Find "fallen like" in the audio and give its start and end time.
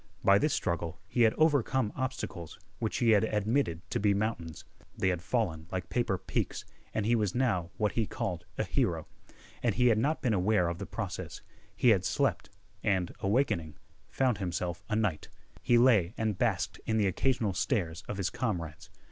5.21-5.89